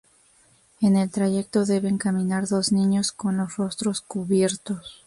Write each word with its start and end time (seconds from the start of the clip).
En 0.79 0.97
el 0.97 1.11
trayecto 1.11 1.63
deben 1.63 1.99
caminar 1.99 2.47
dos 2.47 2.71
niños 2.71 3.11
con 3.11 3.37
los 3.37 3.57
rostros 3.57 4.01
cubiertos. 4.01 4.99